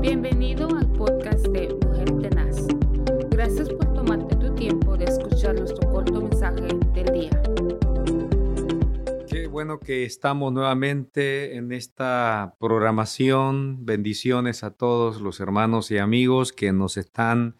Bienvenido 0.00 0.66
al 0.74 0.90
podcast 0.92 1.46
de 1.48 1.76
Mujer 1.84 2.10
Tenaz. 2.22 2.66
Gracias 3.28 3.68
por 3.68 3.92
tomarte 3.92 4.34
tu 4.36 4.54
tiempo 4.54 4.96
de 4.96 5.04
escuchar 5.04 5.54
nuestro 5.54 5.90
corto 5.90 6.22
mensaje 6.22 6.68
del 6.94 7.12
día. 7.12 7.42
Qué 9.28 9.46
bueno 9.46 9.78
que 9.78 10.06
estamos 10.06 10.54
nuevamente 10.54 11.54
en 11.56 11.70
esta 11.72 12.54
programación. 12.58 13.84
Bendiciones 13.84 14.64
a 14.64 14.70
todos 14.70 15.20
los 15.20 15.38
hermanos 15.38 15.90
y 15.90 15.98
amigos 15.98 16.52
que 16.52 16.72
nos 16.72 16.96
están 16.96 17.56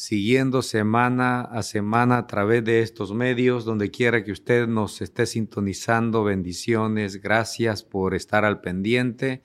siguiendo 0.00 0.62
semana 0.62 1.42
a 1.42 1.62
semana 1.62 2.16
a 2.16 2.26
través 2.26 2.64
de 2.64 2.80
estos 2.80 3.12
medios, 3.12 3.66
donde 3.66 3.90
quiera 3.90 4.24
que 4.24 4.32
usted 4.32 4.66
nos 4.66 5.02
esté 5.02 5.26
sintonizando. 5.26 6.24
Bendiciones, 6.24 7.20
gracias 7.20 7.82
por 7.82 8.14
estar 8.14 8.46
al 8.46 8.62
pendiente 8.62 9.42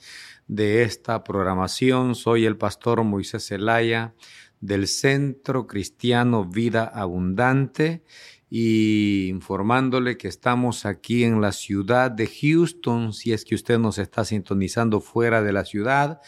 de 0.48 0.84
esta 0.84 1.26
programación. 1.26 2.16
Soy 2.16 2.46
el 2.46 2.56
pastor 2.56 3.04
Moisés 3.04 3.48
Zelaya 3.48 4.16
del 4.62 4.88
Centro 4.88 5.68
Cristiano 5.68 6.46
Vida 6.46 6.86
Abundante 6.86 8.06
y 8.50 9.28
informándole 9.28 10.16
que 10.16 10.30
estamos 10.30 10.86
aquí 10.86 11.26
en 11.26 11.42
la 11.42 11.52
ciudad 11.52 12.12
de 12.12 12.28
Houston, 12.28 13.12
si 13.12 13.34
es 13.34 13.44
que 13.44 13.56
usted 13.56 13.78
nos 13.78 13.98
está 13.98 14.24
sintonizando 14.24 15.02
fuera 15.02 15.44
de 15.44 15.52
la 15.52 15.66
ciudad, 15.66 16.22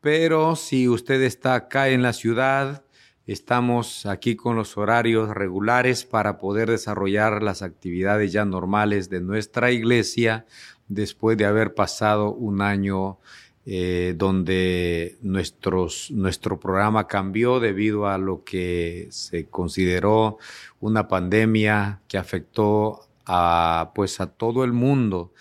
pero 0.00 0.56
si 0.56 0.88
usted 0.88 1.20
está 1.20 1.54
acá 1.54 1.90
en 1.90 2.00
la 2.00 2.14
ciudad, 2.14 2.85
Estamos 3.26 4.06
aquí 4.06 4.36
con 4.36 4.54
los 4.54 4.76
horarios 4.76 5.30
regulares 5.30 6.04
para 6.04 6.38
poder 6.38 6.70
desarrollar 6.70 7.42
las 7.42 7.62
actividades 7.62 8.32
ya 8.32 8.44
normales 8.44 9.10
de 9.10 9.20
nuestra 9.20 9.72
iglesia 9.72 10.46
después 10.86 11.36
de 11.36 11.44
haber 11.44 11.74
pasado 11.74 12.32
un 12.32 12.62
año 12.62 13.18
eh, 13.64 14.14
donde 14.16 15.18
nuestro 15.22 16.60
programa 16.60 17.08
cambió 17.08 17.58
debido 17.58 18.06
a 18.06 18.16
lo 18.16 18.44
que 18.44 19.08
se 19.10 19.46
consideró 19.46 20.38
una 20.78 21.08
pandemia 21.08 22.02
que 22.06 22.18
afectó 22.18 23.08
a, 23.26 23.90
pues, 23.92 24.20
a 24.20 24.28
todo 24.28 24.62
el 24.62 24.72
mundo. 24.72 25.32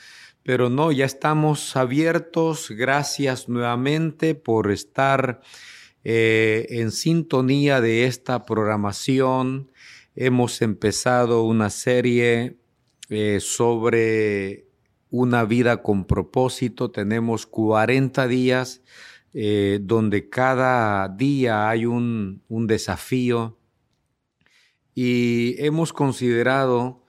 Pero 0.41 0.71
no, 0.71 0.91
ya 0.91 1.05
estamos 1.05 1.75
abiertos. 1.75 2.71
Gracias 2.71 3.47
nuevamente 3.47 4.33
por 4.33 4.71
estar 4.71 5.41
eh, 6.07 6.67
en 6.69 6.91
sintonía 6.91 7.81
de 7.81 8.05
esta 8.05 8.45
programación, 8.45 9.71
hemos 10.15 10.61
empezado 10.61 11.43
una 11.43 11.71
serie 11.71 12.57
eh, 13.09 13.39
sobre 13.41 14.67
una 15.09 15.45
vida 15.45 15.81
con 15.81 16.05
propósito. 16.05 16.91
Tenemos 16.91 17.47
40 17.47 18.27
días 18.27 18.83
eh, 19.33 19.79
donde 19.81 20.29
cada 20.29 21.09
día 21.09 21.67
hay 21.69 21.87
un, 21.87 22.43
un 22.49 22.67
desafío 22.67 23.57
y 24.93 25.55
hemos 25.57 25.91
considerado 25.91 27.03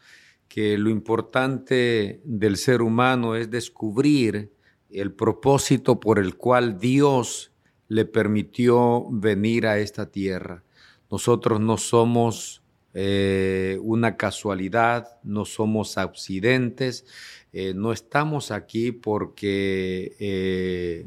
que 0.48 0.78
lo 0.78 0.88
importante 0.88 2.22
del 2.24 2.56
ser 2.56 2.80
humano 2.80 3.36
es 3.36 3.50
descubrir 3.50 4.54
el 4.88 5.12
propósito 5.12 6.00
por 6.00 6.18
el 6.18 6.38
cual 6.38 6.78
Dios 6.78 7.52
le 7.88 8.04
permitió 8.04 9.06
venir 9.10 9.66
a 9.66 9.78
esta 9.78 10.10
tierra. 10.10 10.62
Nosotros 11.10 11.60
no 11.60 11.76
somos 11.76 12.62
eh, 12.98 13.78
una 13.82 14.16
casualidad, 14.16 15.18
no 15.22 15.44
somos 15.44 15.98
accidentes, 15.98 17.04
eh, 17.52 17.74
no 17.74 17.92
estamos 17.92 18.50
aquí 18.50 18.90
porque, 18.90 20.16
eh, 20.18 21.06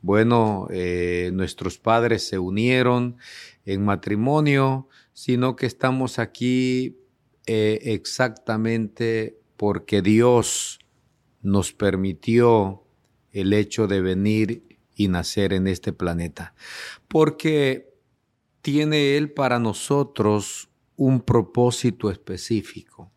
bueno, 0.00 0.68
nuestros 1.32 1.76
padres 1.78 2.26
se 2.28 2.38
unieron 2.38 3.16
en 3.66 3.84
matrimonio, 3.84 4.88
sino 5.12 5.56
que 5.56 5.66
estamos 5.66 6.20
aquí 6.20 6.96
exactamente 7.46 9.40
porque 9.56 10.02
Dios 10.02 10.78
nos 11.42 11.72
permitió 11.72 12.84
el 13.32 13.52
hecho 13.52 13.88
de 13.88 14.00
venir 14.00 14.67
y 14.98 15.08
nacer 15.08 15.54
en 15.54 15.68
este 15.68 15.94
planeta, 15.94 16.54
porque 17.06 17.94
tiene 18.60 19.16
Él 19.16 19.32
para 19.32 19.60
nosotros 19.60 20.68
un 20.96 21.20
propósito 21.20 22.10
específico, 22.10 23.10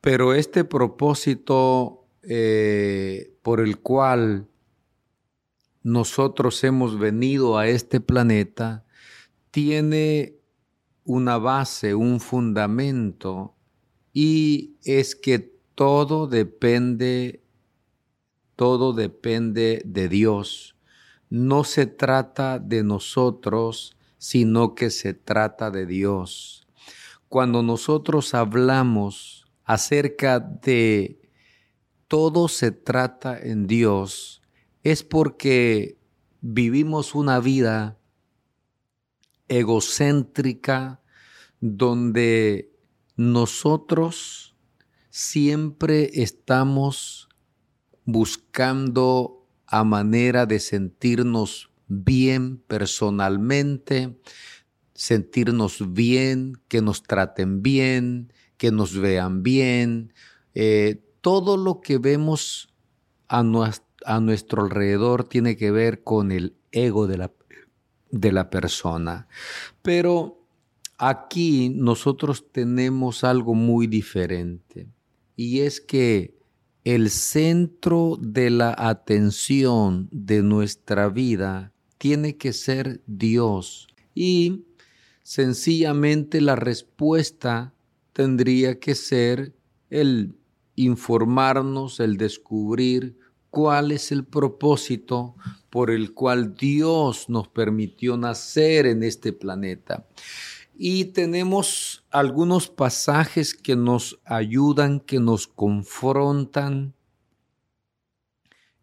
pero 0.00 0.32
este 0.32 0.64
propósito 0.64 2.06
eh, 2.22 3.34
por 3.42 3.60
el 3.60 3.80
cual 3.80 4.48
nosotros 5.82 6.64
hemos 6.64 6.98
venido 6.98 7.58
a 7.58 7.68
este 7.68 8.00
planeta 8.00 8.86
tiene 9.50 10.36
una 11.04 11.36
base, 11.36 11.94
un 11.94 12.18
fundamento, 12.18 13.54
y 14.14 14.76
es 14.84 15.14
que 15.14 15.54
todo 15.74 16.26
depende, 16.26 17.42
todo 18.56 18.94
depende 18.94 19.82
de 19.84 20.08
Dios 20.08 20.76
no 21.30 21.64
se 21.64 21.86
trata 21.86 22.58
de 22.58 22.82
nosotros, 22.82 23.96
sino 24.18 24.74
que 24.74 24.90
se 24.90 25.14
trata 25.14 25.70
de 25.70 25.86
Dios. 25.86 26.66
Cuando 27.28 27.62
nosotros 27.62 28.34
hablamos 28.34 29.46
acerca 29.64 30.40
de 30.40 31.20
todo 32.08 32.48
se 32.48 32.72
trata 32.72 33.38
en 33.38 33.68
Dios, 33.68 34.42
es 34.82 35.04
porque 35.04 35.96
vivimos 36.40 37.14
una 37.14 37.38
vida 37.38 37.98
egocéntrica 39.46 41.00
donde 41.60 42.72
nosotros 43.16 44.56
siempre 45.10 46.10
estamos 46.14 47.28
buscando 48.04 49.39
a 49.70 49.84
manera 49.84 50.46
de 50.46 50.58
sentirnos 50.58 51.70
bien 51.86 52.58
personalmente, 52.58 54.20
sentirnos 54.94 55.92
bien, 55.92 56.60
que 56.66 56.82
nos 56.82 57.04
traten 57.04 57.62
bien, 57.62 58.32
que 58.56 58.72
nos 58.72 58.98
vean 58.98 59.44
bien. 59.44 60.12
Eh, 60.54 61.00
todo 61.20 61.56
lo 61.56 61.80
que 61.80 61.98
vemos 61.98 62.74
a, 63.28 63.44
a, 64.04 64.20
nuestro 64.20 64.62
alrededor 64.62 65.24
tiene 65.24 65.56
que 65.56 65.70
ver 65.70 66.02
con 66.02 66.32
el 66.32 66.56
ego 66.72 67.06
de 67.06 67.18
la, 67.18 67.32
de 68.10 68.32
la 68.32 68.50
persona. 68.50 69.28
Pero 69.82 70.44
aquí 70.98 71.70
nosotros 71.70 72.50
tenemos 72.50 73.22
algo 73.22 73.54
muy 73.54 73.86
diferente 73.86 74.88
y 75.36 75.60
es 75.60 75.80
que 75.80 76.39
el 76.84 77.10
centro 77.10 78.16
de 78.20 78.50
la 78.50 78.74
atención 78.76 80.08
de 80.10 80.42
nuestra 80.42 81.08
vida 81.08 81.72
tiene 81.98 82.36
que 82.36 82.52
ser 82.52 83.02
Dios 83.06 83.88
y 84.14 84.64
sencillamente 85.22 86.40
la 86.40 86.56
respuesta 86.56 87.74
tendría 88.12 88.80
que 88.80 88.94
ser 88.94 89.52
el 89.90 90.34
informarnos, 90.76 92.00
el 92.00 92.16
descubrir 92.16 93.18
cuál 93.50 93.92
es 93.92 94.12
el 94.12 94.24
propósito 94.24 95.34
por 95.68 95.90
el 95.90 96.14
cual 96.14 96.54
Dios 96.54 97.28
nos 97.28 97.48
permitió 97.48 98.16
nacer 98.16 98.86
en 98.86 99.02
este 99.02 99.32
planeta. 99.32 100.06
Y 100.82 101.12
tenemos 101.12 102.06
algunos 102.10 102.70
pasajes 102.70 103.52
que 103.52 103.76
nos 103.76 104.18
ayudan, 104.24 104.98
que 104.98 105.20
nos 105.20 105.46
confrontan. 105.46 106.94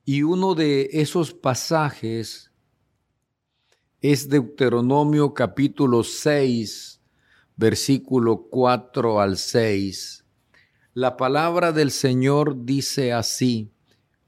Y 0.06 0.22
uno 0.22 0.54
de 0.54 0.90
esos 0.92 1.34
pasajes 1.34 2.52
es 4.00 4.30
Deuteronomio 4.30 5.34
capítulo 5.34 6.04
6, 6.04 7.02
versículo 7.56 8.44
4 8.44 9.20
al 9.20 9.36
6. 9.36 10.24
La 10.94 11.18
palabra 11.18 11.72
del 11.72 11.90
Señor 11.90 12.64
dice 12.64 13.12
así, 13.12 13.72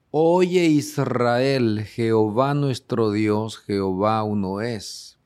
Oye 0.09 0.65
Israel, 0.65 1.83
Jehová 1.85 2.55
nuestro 2.55 3.11
Dios, 3.11 3.59
Jehová 3.59 4.23
uno 4.23 4.59
es 4.59 5.18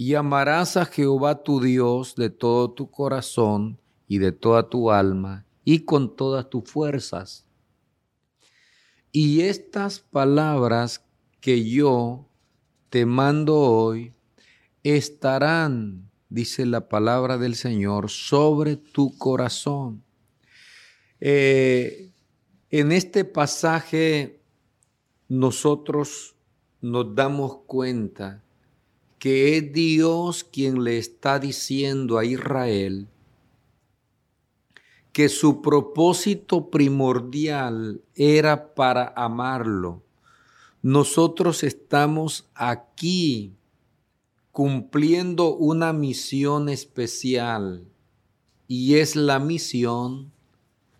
y 0.00 0.14
amarás 0.14 0.76
a 0.76 0.84
Jehová 0.84 1.42
tu 1.42 1.60
Dios 1.60 2.14
de 2.14 2.30
todo 2.30 2.70
tu 2.70 2.88
corazón 2.88 3.80
y 4.06 4.18
de 4.18 4.30
toda 4.30 4.68
tu 4.68 4.92
alma 4.92 5.44
y 5.64 5.80
con 5.80 6.14
todas 6.14 6.48
tus 6.48 6.70
fuerzas. 6.70 7.44
Y 9.10 9.40
estas 9.40 9.98
palabras 9.98 11.04
que 11.40 11.68
yo 11.68 12.28
te 12.90 13.06
mando 13.06 13.56
hoy 13.56 14.14
estarán, 14.84 16.08
dice 16.28 16.64
la 16.64 16.88
palabra 16.88 17.36
del 17.36 17.56
Señor, 17.56 18.08
sobre 18.08 18.76
tu 18.76 19.18
corazón. 19.18 20.04
Eh, 21.18 22.12
en 22.70 22.92
este 22.92 23.24
pasaje 23.24 24.44
nosotros 25.26 26.36
nos 26.80 27.16
damos 27.16 27.62
cuenta 27.66 28.44
que 29.18 29.56
es 29.56 29.72
Dios 29.72 30.44
quien 30.44 30.84
le 30.84 30.98
está 30.98 31.38
diciendo 31.38 32.18
a 32.18 32.24
Israel 32.24 33.08
que 35.18 35.28
su 35.28 35.62
propósito 35.62 36.70
primordial 36.70 38.02
era 38.14 38.74
para 38.76 39.12
amarlo. 39.16 40.04
Nosotros 40.80 41.64
estamos 41.64 42.48
aquí 42.54 43.52
cumpliendo 44.52 45.56
una 45.56 45.92
misión 45.92 46.68
especial 46.68 47.84
y 48.68 48.94
es 48.94 49.16
la 49.16 49.40
misión 49.40 50.30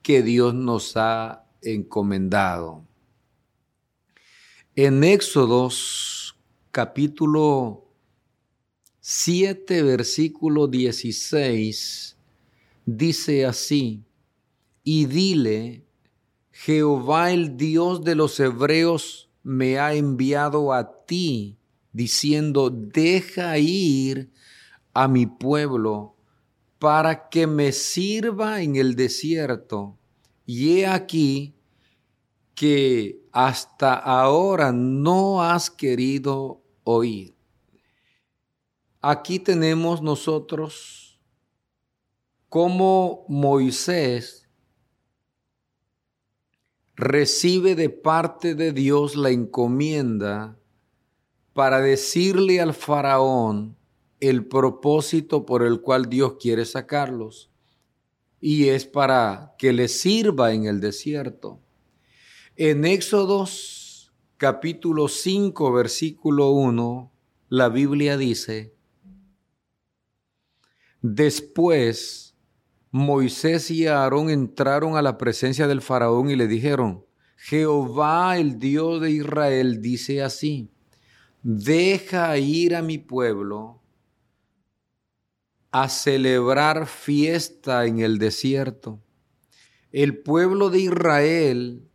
que 0.02 0.22
Dios 0.22 0.52
nos 0.52 0.96
ha 0.96 1.44
encomendado. 1.62 2.82
En 4.74 5.04
Éxodos 5.04 6.36
capítulo 6.72 7.87
7, 9.10 9.82
versículo 9.84 10.66
16, 10.66 12.14
dice 12.84 13.46
así, 13.46 14.04
y 14.84 15.06
dile, 15.06 15.86
Jehová 16.52 17.32
el 17.32 17.56
Dios 17.56 18.04
de 18.04 18.14
los 18.14 18.38
hebreos 18.38 19.30
me 19.42 19.78
ha 19.78 19.94
enviado 19.94 20.74
a 20.74 21.06
ti, 21.06 21.56
diciendo, 21.90 22.68
deja 22.68 23.56
ir 23.56 24.30
a 24.92 25.08
mi 25.08 25.24
pueblo 25.24 26.14
para 26.78 27.30
que 27.30 27.46
me 27.46 27.72
sirva 27.72 28.60
en 28.60 28.76
el 28.76 28.94
desierto. 28.94 29.96
Y 30.44 30.80
he 30.80 30.86
aquí 30.86 31.54
que 32.54 33.22
hasta 33.32 33.94
ahora 33.94 34.70
no 34.70 35.42
has 35.42 35.70
querido 35.70 36.60
oír. 36.84 37.37
Aquí 39.10 39.38
tenemos 39.38 40.02
nosotros 40.02 41.18
cómo 42.50 43.24
Moisés 43.26 44.50
recibe 46.94 47.74
de 47.74 47.88
parte 47.88 48.54
de 48.54 48.72
Dios 48.72 49.16
la 49.16 49.30
encomienda 49.30 50.58
para 51.54 51.80
decirle 51.80 52.60
al 52.60 52.74
faraón 52.74 53.78
el 54.20 54.44
propósito 54.44 55.46
por 55.46 55.62
el 55.62 55.80
cual 55.80 56.10
Dios 56.10 56.34
quiere 56.38 56.66
sacarlos. 56.66 57.50
Y 58.42 58.68
es 58.68 58.84
para 58.84 59.54
que 59.56 59.72
le 59.72 59.88
sirva 59.88 60.52
en 60.52 60.66
el 60.66 60.80
desierto. 60.80 61.60
En 62.56 62.84
Éxodos 62.84 64.12
capítulo 64.36 65.08
5, 65.08 65.72
versículo 65.72 66.50
1, 66.50 67.10
la 67.48 67.70
Biblia 67.70 68.18
dice, 68.18 68.76
Después 71.10 72.36
Moisés 72.90 73.70
y 73.70 73.86
Aarón 73.86 74.28
entraron 74.28 74.94
a 74.94 75.00
la 75.00 75.16
presencia 75.16 75.66
del 75.66 75.80
faraón 75.80 76.28
y 76.28 76.36
le 76.36 76.46
dijeron, 76.46 77.06
Jehová 77.36 78.36
el 78.36 78.58
Dios 78.58 79.00
de 79.00 79.12
Israel 79.12 79.80
dice 79.80 80.22
así, 80.22 80.70
deja 81.42 82.36
ir 82.36 82.76
a 82.76 82.82
mi 82.82 82.98
pueblo 82.98 83.80
a 85.70 85.88
celebrar 85.88 86.86
fiesta 86.86 87.86
en 87.86 88.00
el 88.00 88.18
desierto. 88.18 89.02
El 89.90 90.18
pueblo 90.18 90.68
de 90.68 90.80
Israel 90.80 91.88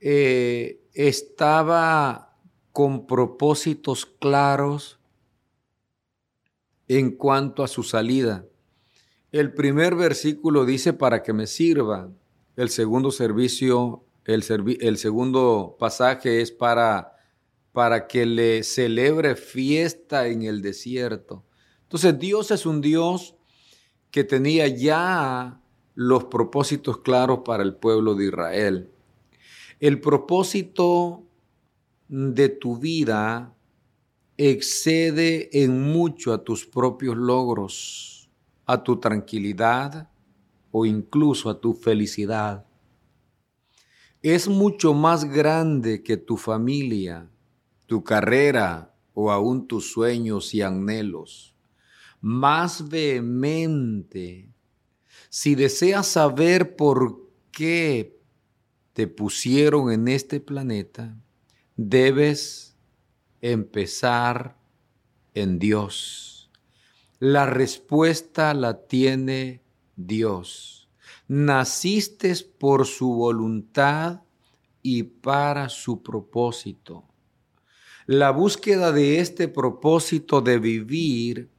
eh, 0.00 0.82
estaba 0.92 2.36
con 2.72 3.06
propósitos 3.06 4.04
claros 4.04 4.97
en 6.88 7.12
cuanto 7.12 7.62
a 7.62 7.68
su 7.68 7.82
salida. 7.82 8.46
El 9.30 9.52
primer 9.52 9.94
versículo 9.94 10.64
dice 10.64 10.94
para 10.94 11.22
que 11.22 11.34
me 11.34 11.46
sirva. 11.46 12.10
El 12.56 12.70
segundo 12.70 13.10
servicio, 13.10 14.04
el, 14.24 14.42
segundo 14.96 15.76
pasaje 15.78 16.40
es 16.40 16.50
para, 16.50 17.14
para 17.72 18.06
que 18.08 18.24
le 18.24 18.62
celebre 18.64 19.36
fiesta 19.36 20.26
en 20.26 20.42
el 20.42 20.62
desierto. 20.62 21.44
Entonces 21.82 22.18
Dios 22.18 22.50
es 22.50 22.66
un 22.66 22.80
Dios 22.80 23.36
que 24.10 24.24
tenía 24.24 24.66
ya 24.66 25.60
los 25.94 26.24
propósitos 26.24 26.98
claros 26.98 27.40
para 27.44 27.62
el 27.62 27.74
pueblo 27.74 28.14
de 28.14 28.26
Israel. 28.26 28.90
El 29.78 30.00
propósito 30.00 31.22
de 32.08 32.48
tu 32.48 32.78
vida 32.78 33.54
excede 34.38 35.64
en 35.64 35.82
mucho 35.82 36.32
a 36.32 36.44
tus 36.44 36.64
propios 36.64 37.16
logros, 37.16 38.30
a 38.66 38.84
tu 38.84 39.00
tranquilidad 39.00 40.08
o 40.70 40.86
incluso 40.86 41.50
a 41.50 41.60
tu 41.60 41.74
felicidad. 41.74 42.64
Es 44.22 44.48
mucho 44.48 44.94
más 44.94 45.24
grande 45.24 46.04
que 46.04 46.16
tu 46.16 46.36
familia, 46.36 47.28
tu 47.86 48.04
carrera 48.04 48.94
o 49.12 49.32
aún 49.32 49.66
tus 49.66 49.90
sueños 49.90 50.54
y 50.54 50.62
anhelos. 50.62 51.56
Más 52.20 52.88
vehemente, 52.88 54.48
si 55.30 55.56
deseas 55.56 56.06
saber 56.06 56.76
por 56.76 57.28
qué 57.50 58.20
te 58.92 59.08
pusieron 59.08 59.90
en 59.90 60.06
este 60.06 60.38
planeta, 60.38 61.16
debes 61.76 62.77
empezar 63.40 64.56
en 65.34 65.58
Dios. 65.58 66.50
La 67.18 67.46
respuesta 67.46 68.54
la 68.54 68.86
tiene 68.86 69.62
Dios. 69.96 70.88
Naciste 71.26 72.34
por 72.58 72.86
su 72.86 73.12
voluntad 73.14 74.22
y 74.82 75.02
para 75.02 75.68
su 75.68 76.02
propósito. 76.02 77.04
La 78.06 78.30
búsqueda 78.30 78.92
de 78.92 79.20
este 79.20 79.48
propósito 79.48 80.40
de 80.40 80.58
vivir 80.58 81.50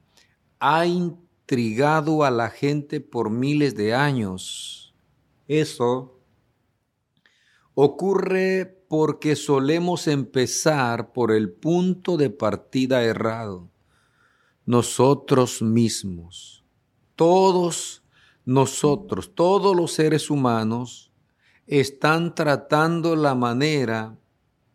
ha 0.60 0.86
intrigado 0.86 2.24
a 2.24 2.32
la 2.32 2.50
gente 2.50 3.02
por 3.02 3.30
miles 3.30 3.76
de 3.76 3.94
años. 3.94 4.96
Eso 5.48 6.20
ocurre 7.76 8.79
porque 8.90 9.36
solemos 9.36 10.08
empezar 10.08 11.14
por 11.14 11.32
el 11.32 11.52
punto 11.52 12.18
de 12.18 12.32
partida 12.32 13.04
errado. 13.04 13.70
Nosotros 14.66 15.62
mismos, 15.62 16.66
todos 17.16 18.04
nosotros, 18.46 19.32
todos 19.36 19.76
los 19.76 19.94
seres 19.94 20.32
humanos, 20.32 21.12
están 21.68 22.34
tratando 22.34 23.16
la 23.16 23.36
manera 23.36 24.18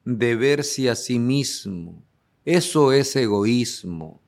de 0.04 0.36
verse 0.36 0.88
a 0.88 0.94
sí 0.94 1.18
mismo. 1.18 2.00
Eso 2.44 2.92
es 2.92 3.16
egoísmo. 3.16 4.20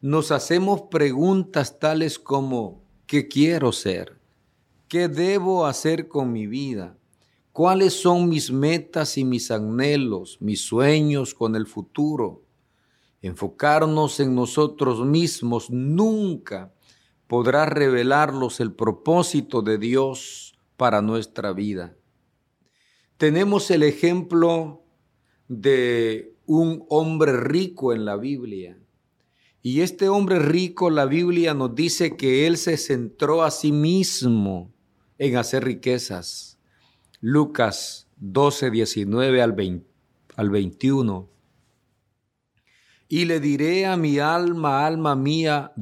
Nos 0.00 0.30
hacemos 0.30 0.82
preguntas 0.82 1.80
tales 1.80 2.16
como, 2.16 2.84
¿qué 3.08 3.26
quiero 3.26 3.72
ser? 3.72 4.20
¿Qué 4.86 5.08
debo 5.08 5.66
hacer 5.66 6.06
con 6.06 6.30
mi 6.30 6.46
vida? 6.46 6.96
Cuáles 7.60 7.92
son 7.92 8.26
mis 8.26 8.50
metas 8.50 9.18
y 9.18 9.24
mis 9.26 9.50
anhelos, 9.50 10.38
mis 10.40 10.62
sueños 10.62 11.34
con 11.34 11.54
el 11.54 11.66
futuro. 11.66 12.42
Enfocarnos 13.20 14.18
en 14.18 14.34
nosotros 14.34 15.04
mismos 15.04 15.68
nunca 15.68 16.72
podrá 17.26 17.66
revelarlos 17.66 18.60
el 18.60 18.72
propósito 18.72 19.60
de 19.60 19.76
Dios 19.76 20.58
para 20.78 21.02
nuestra 21.02 21.52
vida. 21.52 21.94
Tenemos 23.18 23.70
el 23.70 23.82
ejemplo 23.82 24.82
de 25.46 26.34
un 26.46 26.86
hombre 26.88 27.36
rico 27.36 27.92
en 27.92 28.06
la 28.06 28.16
Biblia. 28.16 28.78
Y 29.60 29.82
este 29.82 30.08
hombre 30.08 30.38
rico, 30.38 30.88
la 30.88 31.04
Biblia 31.04 31.52
nos 31.52 31.74
dice 31.74 32.16
que 32.16 32.46
él 32.46 32.56
se 32.56 32.78
centró 32.78 33.42
a 33.42 33.50
sí 33.50 33.70
mismo 33.70 34.72
en 35.18 35.36
hacer 35.36 35.64
riquezas 35.64 36.49
Lucas 37.20 38.08
12, 38.16 38.70
19 38.70 39.42
al, 39.42 40.50
21. 40.50 41.28
Y 43.08 43.24
le 43.26 43.40
diré 43.40 43.86
a 43.86 43.96
mi 43.96 44.18
alma, 44.18 44.86
alma 44.86 45.14
mía, 45.16 45.72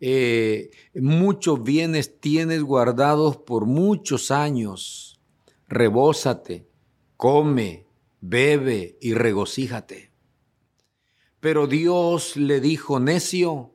eh, 0.00 0.70
muchos 0.94 1.62
bienes 1.62 2.20
tienes 2.20 2.62
guardados 2.62 3.38
por 3.38 3.66
muchos 3.66 4.30
años. 4.30 5.20
Rebózate, 5.66 6.68
come, 7.16 7.86
bebe 8.20 8.98
y 9.00 9.14
regocíjate. 9.14 10.12
Pero 11.40 11.66
Dios 11.66 12.36
le 12.36 12.60
dijo, 12.60 13.00
necio, 13.00 13.72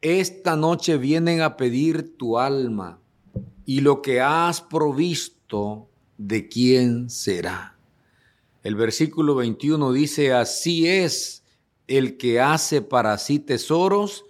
esta 0.00 0.56
noche 0.56 0.98
vienen 0.98 1.40
a 1.40 1.56
pedir 1.56 2.16
tu 2.16 2.38
alma 2.38 3.00
y 3.64 3.80
lo 3.80 4.02
que 4.02 4.20
has 4.20 4.60
provisto 4.60 5.88
de 6.18 6.48
quién 6.48 7.08
será. 7.08 7.76
El 8.62 8.74
versículo 8.74 9.36
21 9.36 9.92
dice, 9.92 10.34
así 10.34 10.86
es 10.86 11.44
el 11.86 12.18
que 12.18 12.40
hace 12.40 12.82
para 12.82 13.16
sí 13.16 13.38
tesoros 13.38 14.26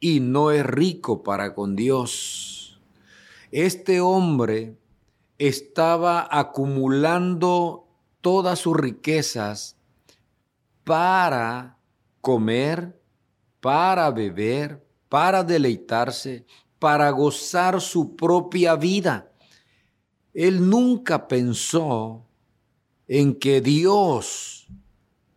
y 0.00 0.20
no 0.20 0.50
es 0.50 0.66
rico 0.66 1.22
para 1.22 1.54
con 1.54 1.74
Dios. 1.74 2.80
Este 3.50 4.00
hombre 4.00 4.76
estaba 5.38 6.28
acumulando 6.30 7.86
todas 8.20 8.58
sus 8.58 8.76
riquezas 8.76 9.76
para 10.84 11.78
comer, 12.20 13.00
para 13.60 14.10
beber, 14.10 14.84
para 15.08 15.44
deleitarse, 15.44 16.44
para 16.78 17.10
gozar 17.10 17.80
su 17.80 18.16
propia 18.16 18.74
vida. 18.74 19.27
Él 20.38 20.70
nunca 20.70 21.26
pensó 21.26 22.24
en 23.08 23.34
que 23.40 23.60
Dios 23.60 24.68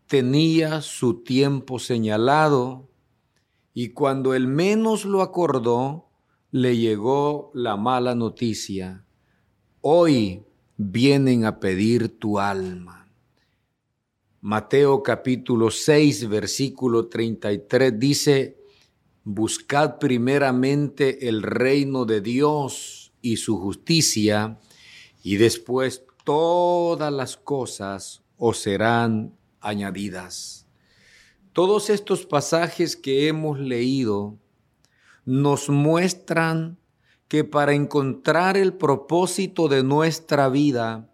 tenía 0.05 0.81
su 0.81 1.23
tiempo 1.23 1.79
señalado 1.79 2.87
y 3.73 3.93
cuando 3.93 4.35
él 4.35 4.45
menos 4.45 5.05
lo 5.05 5.23
acordó, 5.23 6.07
le 6.51 6.77
llegó 6.77 7.49
la 7.55 7.77
mala 7.77 8.13
noticia. 8.13 9.03
Hoy 9.81 10.43
vienen 10.77 11.45
a 11.45 11.59
pedir 11.59 12.19
tu 12.19 12.37
alma. 12.37 13.11
Mateo 14.39 15.01
capítulo 15.01 15.71
6, 15.71 16.29
versículo 16.29 17.07
33 17.07 17.99
dice, 17.99 18.57
Buscad 19.23 19.97
primeramente 19.97 21.27
el 21.27 21.41
reino 21.41 22.05
de 22.05 22.21
Dios 22.21 23.13
y 23.19 23.37
su 23.37 23.57
justicia, 23.57 24.59
y 25.23 25.37
después 25.37 26.03
todas 26.23 27.11
las 27.11 27.37
cosas 27.37 28.23
os 28.37 28.59
serán 28.59 29.35
añadidas. 29.59 30.67
Todos 31.53 31.89
estos 31.89 32.25
pasajes 32.25 32.95
que 32.95 33.27
hemos 33.27 33.59
leído 33.59 34.37
nos 35.25 35.69
muestran 35.69 36.77
que 37.27 37.43
para 37.43 37.73
encontrar 37.73 38.57
el 38.57 38.73
propósito 38.73 39.67
de 39.67 39.83
nuestra 39.83 40.49
vida, 40.49 41.09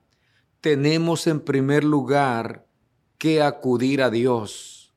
tenemos 0.62 1.28
en 1.28 1.40
primer 1.42 1.84
lugar 1.84 2.66
que 3.18 3.42
acudir 3.42 4.02
a 4.02 4.10
Dios. 4.10 4.94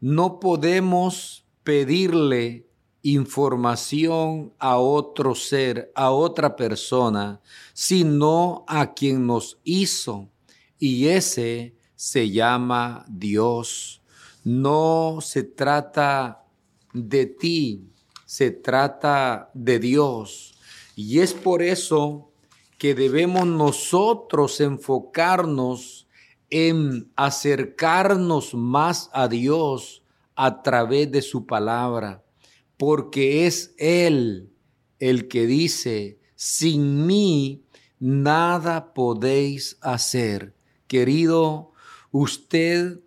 No 0.00 0.40
podemos 0.40 1.46
pedirle 1.62 2.68
información 3.02 4.52
a 4.58 4.78
otro 4.78 5.34
ser, 5.34 5.92
a 5.94 6.10
otra 6.10 6.54
persona, 6.54 7.40
sino 7.72 8.64
a 8.68 8.94
quien 8.94 9.26
nos 9.26 9.58
hizo. 9.64 10.28
Y 10.78 11.08
ese 11.08 11.74
se 11.96 12.30
llama 12.30 13.04
Dios. 13.08 14.02
No 14.44 15.18
se 15.20 15.42
trata 15.42 16.44
de 16.92 17.26
ti, 17.26 17.90
se 18.24 18.50
trata 18.50 19.50
de 19.54 19.78
Dios. 19.78 20.54
Y 20.94 21.20
es 21.20 21.34
por 21.34 21.62
eso 21.62 22.30
que 22.78 22.94
debemos 22.94 23.46
nosotros 23.46 24.60
enfocarnos 24.60 26.06
en 26.50 27.10
acercarnos 27.16 28.54
más 28.54 29.10
a 29.12 29.26
Dios 29.26 30.02
a 30.34 30.62
través 30.62 31.10
de 31.10 31.22
su 31.22 31.46
palabra 31.46 32.21
porque 32.84 33.46
es 33.46 33.76
Él 33.78 34.50
el 34.98 35.28
que 35.28 35.46
dice, 35.46 36.18
sin 36.34 37.06
mí 37.06 37.62
nada 38.00 38.92
podéis 38.92 39.78
hacer. 39.82 40.56
Querido, 40.88 41.70
usted 42.10 42.98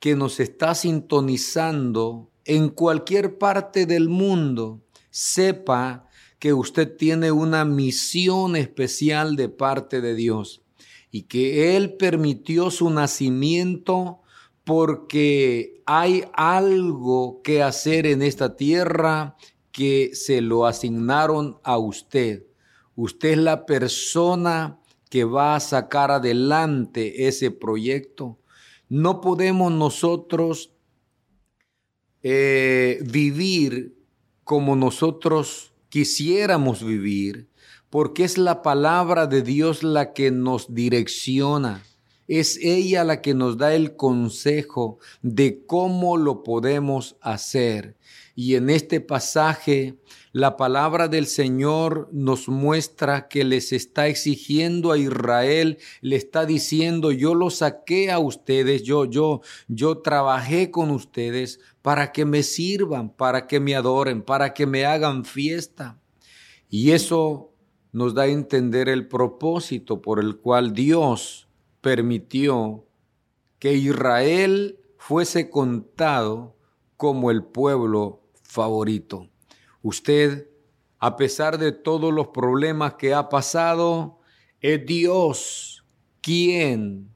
que 0.00 0.16
nos 0.16 0.40
está 0.40 0.74
sintonizando 0.74 2.32
en 2.44 2.68
cualquier 2.68 3.38
parte 3.38 3.86
del 3.86 4.08
mundo, 4.08 4.82
sepa 5.10 6.08
que 6.40 6.52
usted 6.52 6.96
tiene 6.96 7.30
una 7.30 7.64
misión 7.64 8.56
especial 8.56 9.36
de 9.36 9.48
parte 9.48 10.00
de 10.00 10.16
Dios 10.16 10.62
y 11.12 11.22
que 11.28 11.76
Él 11.76 11.94
permitió 11.94 12.72
su 12.72 12.90
nacimiento 12.90 14.21
porque 14.64 15.82
hay 15.86 16.24
algo 16.34 17.42
que 17.42 17.62
hacer 17.62 18.06
en 18.06 18.22
esta 18.22 18.56
tierra 18.56 19.36
que 19.72 20.10
se 20.14 20.40
lo 20.40 20.66
asignaron 20.66 21.58
a 21.64 21.78
usted. 21.78 22.46
Usted 22.94 23.30
es 23.30 23.38
la 23.38 23.66
persona 23.66 24.78
que 25.08 25.24
va 25.24 25.56
a 25.56 25.60
sacar 25.60 26.10
adelante 26.10 27.26
ese 27.26 27.50
proyecto. 27.50 28.38
No 28.88 29.20
podemos 29.20 29.72
nosotros 29.72 30.72
eh, 32.22 33.00
vivir 33.04 33.96
como 34.44 34.76
nosotros 34.76 35.72
quisiéramos 35.88 36.84
vivir, 36.84 37.48
porque 37.90 38.24
es 38.24 38.38
la 38.38 38.62
palabra 38.62 39.26
de 39.26 39.42
Dios 39.42 39.82
la 39.82 40.12
que 40.12 40.30
nos 40.30 40.74
direcciona. 40.74 41.82
Es 42.28 42.58
ella 42.62 43.04
la 43.04 43.20
que 43.20 43.34
nos 43.34 43.58
da 43.58 43.74
el 43.74 43.96
consejo 43.96 44.98
de 45.22 45.64
cómo 45.66 46.16
lo 46.16 46.42
podemos 46.42 47.16
hacer. 47.20 47.96
Y 48.34 48.54
en 48.54 48.70
este 48.70 49.00
pasaje, 49.00 49.96
la 50.32 50.56
palabra 50.56 51.08
del 51.08 51.26
Señor 51.26 52.08
nos 52.12 52.48
muestra 52.48 53.28
que 53.28 53.44
les 53.44 53.72
está 53.72 54.06
exigiendo 54.06 54.90
a 54.90 54.98
Israel, 54.98 55.78
le 56.00 56.16
está 56.16 56.46
diciendo, 56.46 57.12
yo 57.12 57.34
lo 57.34 57.50
saqué 57.50 58.10
a 58.10 58.18
ustedes, 58.18 58.82
yo, 58.82 59.04
yo, 59.04 59.42
yo 59.68 59.98
trabajé 59.98 60.70
con 60.70 60.90
ustedes 60.90 61.60
para 61.82 62.12
que 62.12 62.24
me 62.24 62.42
sirvan, 62.42 63.10
para 63.10 63.46
que 63.46 63.60
me 63.60 63.74
adoren, 63.74 64.22
para 64.22 64.54
que 64.54 64.64
me 64.64 64.86
hagan 64.86 65.26
fiesta. 65.26 65.98
Y 66.70 66.92
eso 66.92 67.52
nos 67.92 68.14
da 68.14 68.22
a 68.22 68.28
entender 68.28 68.88
el 68.88 69.08
propósito 69.08 70.00
por 70.00 70.18
el 70.18 70.38
cual 70.38 70.72
Dios 70.72 71.48
permitió 71.82 72.86
que 73.58 73.74
Israel 73.74 74.78
fuese 74.96 75.50
contado 75.50 76.56
como 76.96 77.30
el 77.30 77.44
pueblo 77.44 78.22
favorito. 78.42 79.28
Usted, 79.82 80.48
a 80.98 81.16
pesar 81.16 81.58
de 81.58 81.72
todos 81.72 82.14
los 82.14 82.28
problemas 82.28 82.94
que 82.94 83.12
ha 83.12 83.28
pasado, 83.28 84.20
es 84.60 84.86
Dios 84.86 85.84
quien 86.20 87.10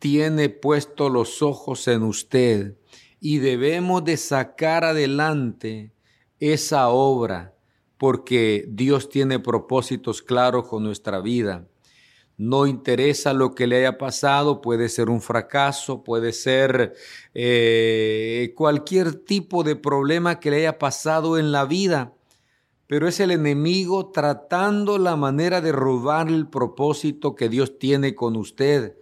tiene 0.00 0.48
puesto 0.48 1.08
los 1.08 1.40
ojos 1.40 1.86
en 1.88 2.02
usted 2.02 2.76
y 3.20 3.38
debemos 3.38 4.04
de 4.04 4.16
sacar 4.16 4.84
adelante 4.84 5.92
esa 6.40 6.88
obra 6.88 7.54
porque 7.96 8.64
Dios 8.68 9.08
tiene 9.08 9.38
propósitos 9.38 10.22
claros 10.22 10.66
con 10.68 10.82
nuestra 10.82 11.20
vida 11.20 11.66
no 12.38 12.68
interesa 12.68 13.32
lo 13.32 13.54
que 13.56 13.66
le 13.66 13.78
haya 13.78 13.98
pasado, 13.98 14.62
puede 14.62 14.88
ser 14.88 15.10
un 15.10 15.20
fracaso, 15.20 16.04
puede 16.04 16.32
ser 16.32 16.94
eh, 17.34 18.52
cualquier 18.56 19.12
tipo 19.12 19.64
de 19.64 19.74
problema 19.74 20.38
que 20.38 20.52
le 20.52 20.58
haya 20.58 20.78
pasado 20.78 21.36
en 21.36 21.50
la 21.50 21.64
vida, 21.64 22.14
pero 22.86 23.08
es 23.08 23.18
el 23.18 23.32
enemigo 23.32 24.12
tratando 24.12 24.98
la 24.98 25.16
manera 25.16 25.60
de 25.60 25.72
robar 25.72 26.28
el 26.28 26.48
propósito 26.48 27.34
que 27.34 27.48
Dios 27.48 27.76
tiene 27.78 28.14
con 28.14 28.36
usted. 28.36 28.96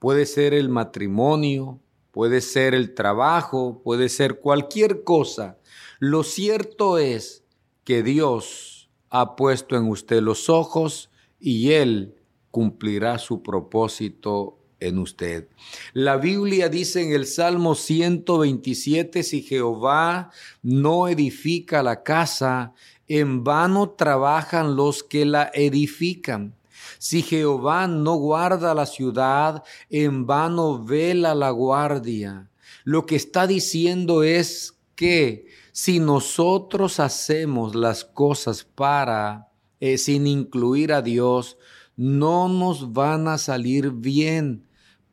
Puede 0.00 0.26
ser 0.26 0.52
el 0.52 0.68
matrimonio, 0.68 1.80
puede 2.10 2.40
ser 2.40 2.74
el 2.74 2.92
trabajo, 2.92 3.82
puede 3.84 4.08
ser 4.08 4.40
cualquier 4.40 5.04
cosa. 5.04 5.58
Lo 6.00 6.24
cierto 6.24 6.98
es 6.98 7.44
que 7.84 8.02
Dios 8.02 8.90
ha 9.10 9.36
puesto 9.36 9.76
en 9.76 9.88
usted 9.88 10.20
los 10.20 10.50
ojos 10.50 11.10
y 11.38 11.70
Él 11.70 12.16
cumplirá 12.54 13.18
su 13.18 13.42
propósito 13.42 14.56
en 14.78 14.98
usted. 14.98 15.48
La 15.92 16.18
Biblia 16.18 16.68
dice 16.68 17.02
en 17.02 17.10
el 17.10 17.26
Salmo 17.26 17.74
127, 17.74 19.24
si 19.24 19.42
Jehová 19.42 20.30
no 20.62 21.08
edifica 21.08 21.82
la 21.82 22.04
casa, 22.04 22.72
en 23.08 23.42
vano 23.42 23.90
trabajan 23.90 24.76
los 24.76 25.02
que 25.02 25.24
la 25.24 25.50
edifican. 25.52 26.54
Si 26.98 27.22
Jehová 27.22 27.88
no 27.88 28.14
guarda 28.14 28.72
la 28.72 28.86
ciudad, 28.86 29.64
en 29.90 30.24
vano 30.24 30.84
vela 30.84 31.34
la 31.34 31.50
guardia. 31.50 32.50
Lo 32.84 33.04
que 33.04 33.16
está 33.16 33.48
diciendo 33.48 34.22
es 34.22 34.78
que 34.94 35.48
si 35.72 35.98
nosotros 35.98 37.00
hacemos 37.00 37.74
las 37.74 38.04
cosas 38.04 38.62
para, 38.62 39.48
eh, 39.80 39.98
sin 39.98 40.28
incluir 40.28 40.92
a 40.92 41.02
Dios, 41.02 41.58
no 41.96 42.48
nos 42.48 42.92
van 42.92 43.28
a 43.28 43.38
salir 43.38 43.90
bien, 43.90 44.66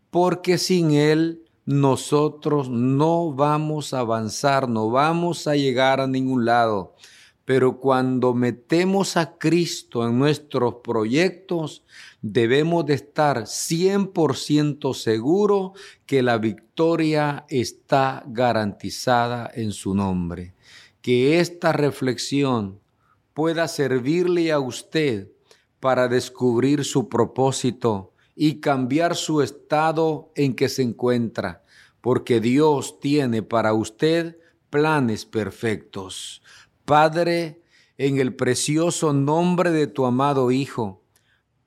porque 0.09 0.57
sin 0.57 0.91
Él 0.91 1.43
nosotros 1.65 2.69
no 2.69 3.33
vamos 3.33 3.93
a 3.93 3.99
avanzar, 3.99 4.67
no 4.67 4.89
vamos 4.89 5.47
a 5.47 5.55
llegar 5.55 6.01
a 6.01 6.07
ningún 6.07 6.45
lado. 6.45 6.95
pero 7.43 7.79
cuando 7.79 8.33
metemos 8.33 9.17
a 9.17 9.37
Cristo 9.37 10.07
en 10.07 10.17
nuestros 10.17 10.75
proyectos, 10.75 11.83
debemos 12.21 12.85
de 12.85 12.93
estar 12.93 13.41
100% 13.41 14.93
seguros 14.93 15.71
que 16.05 16.21
la 16.21 16.37
victoria 16.37 17.45
está 17.49 18.23
garantizada 18.27 19.51
en 19.53 19.73
su 19.73 19.93
nombre. 19.95 20.53
Que 21.01 21.39
esta 21.39 21.73
reflexión 21.73 22.79
pueda 23.33 23.67
servirle 23.67 24.51
a 24.51 24.59
usted 24.59 25.27
para 25.81 26.07
descubrir 26.07 26.85
su 26.85 27.09
propósito 27.09 28.13
y 28.35 28.61
cambiar 28.61 29.17
su 29.17 29.41
estado 29.41 30.31
en 30.35 30.55
que 30.55 30.69
se 30.69 30.83
encuentra, 30.83 31.65
porque 31.99 32.39
Dios 32.39 33.01
tiene 33.01 33.43
para 33.43 33.73
usted 33.73 34.37
planes 34.69 35.25
perfectos. 35.25 36.41
Padre, 36.85 37.61
en 37.97 38.19
el 38.19 38.35
precioso 38.35 39.11
nombre 39.11 39.71
de 39.71 39.87
tu 39.87 40.05
amado 40.05 40.51
Hijo, 40.51 41.03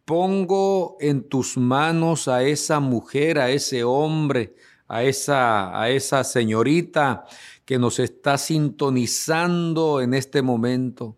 pongo 0.04 0.97
en 1.00 1.28
tus 1.28 1.56
manos 1.56 2.28
a 2.28 2.42
esa 2.44 2.80
mujer, 2.80 3.38
a 3.38 3.50
ese 3.50 3.85
hombre, 3.85 4.54
a 4.87 5.02
esa, 5.02 5.80
a 5.80 5.90
esa 5.90 6.25
señorita 6.25 7.25
que 7.64 7.78
nos 7.78 7.99
está 7.99 8.38
sintonizando 8.38 10.00
en 10.00 10.14
este 10.14 10.42
momento, 10.42 11.16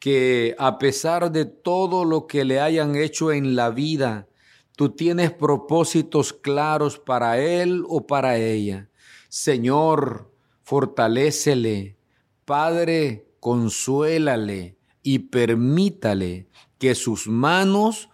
que 0.00 0.56
a 0.58 0.78
pesar 0.78 1.30
de 1.30 1.44
todo 1.44 2.04
lo 2.04 2.26
que 2.26 2.44
le 2.44 2.58
hayan 2.58 2.96
hecho 2.96 3.30
en 3.30 3.54
la 3.54 3.70
vida, 3.70 4.26
tú 4.74 4.88
tienes 4.88 5.30
propósitos 5.30 6.32
claros 6.32 6.98
para 6.98 7.38
él 7.38 7.84
o 7.86 8.06
para 8.06 8.38
ella. 8.38 8.88
Señor, 9.28 10.32
fortalécele. 10.64 11.98
Padre, 12.46 13.26
consuélale 13.40 14.78
y 15.02 15.18
permítale 15.20 16.48
que 16.78 16.94
sus 16.94 17.28
manos 17.28 18.08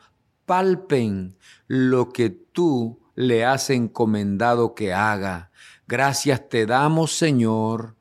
palpen 0.44 1.36
lo 1.68 2.10
que 2.12 2.30
tú 2.30 2.98
le 3.14 3.44
has 3.44 3.70
encomendado 3.70 4.74
que 4.74 4.92
haga. 4.92 5.52
Gracias 5.86 6.48
te 6.48 6.66
damos, 6.66 7.16
Señor. 7.16 7.94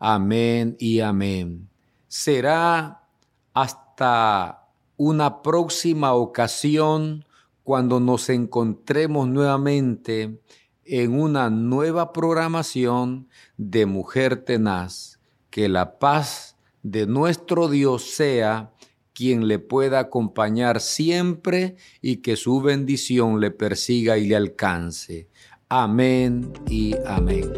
Amén 0.00 0.76
y 0.80 0.98
amén. 0.98 1.68
Será 2.08 3.01
hasta 3.54 4.68
una 4.96 5.42
próxima 5.42 6.14
ocasión 6.14 7.24
cuando 7.62 8.00
nos 8.00 8.28
encontremos 8.28 9.28
nuevamente 9.28 10.40
en 10.84 11.18
una 11.18 11.50
nueva 11.50 12.12
programación 12.12 13.28
de 13.56 13.86
Mujer 13.86 14.44
Tenaz. 14.44 15.18
Que 15.50 15.68
la 15.68 15.98
paz 15.98 16.56
de 16.82 17.06
nuestro 17.06 17.68
Dios 17.68 18.10
sea 18.10 18.72
quien 19.12 19.48
le 19.48 19.58
pueda 19.58 20.00
acompañar 20.00 20.80
siempre 20.80 21.76
y 22.00 22.16
que 22.16 22.36
su 22.36 22.60
bendición 22.60 23.40
le 23.40 23.50
persiga 23.50 24.16
y 24.18 24.26
le 24.26 24.36
alcance. 24.36 25.28
Amén 25.68 26.52
y 26.68 26.94
amén. 27.06 27.52